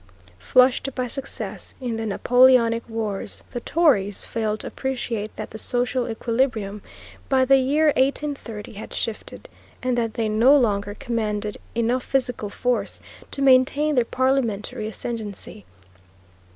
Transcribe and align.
Flushed 0.39 0.95
by 0.95 1.05
success 1.05 1.75
in 1.79 1.95
the 1.95 2.07
Napoleonic 2.07 2.81
wars 2.89 3.43
the 3.51 3.59
Tories 3.59 4.23
failed 4.23 4.61
to 4.61 4.65
appreciate 4.67 5.35
that 5.35 5.51
the 5.51 5.59
social 5.59 6.09
equilibrium, 6.09 6.81
by 7.29 7.45
the 7.45 7.57
year 7.59 7.85
1830, 7.89 8.73
had 8.73 8.95
shifted, 8.95 9.47
and 9.83 9.95
that 9.95 10.15
they 10.15 10.27
no 10.27 10.57
longer 10.57 10.95
commanded 10.95 11.59
enough 11.75 12.01
physical 12.03 12.49
force 12.49 12.99
to 13.29 13.43
maintain 13.43 13.93
their 13.93 14.03
parliamentary 14.03 14.87
ascendancy. 14.87 15.65